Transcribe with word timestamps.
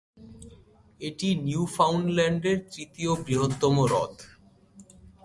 এটি 1.01 1.27
নিউফাউন্ডল্যান্ডের 1.45 2.57
তৃতীয় 2.71 3.11
বৃহত্তম 3.25 3.75
হ্রদ। 3.81 4.15